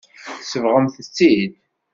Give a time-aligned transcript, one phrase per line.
[0.39, 1.51] Tsebɣemt-tt-id.